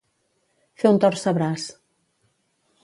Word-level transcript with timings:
Fer 0.83 0.93
un 0.93 0.97
torcebraç. 1.03 1.69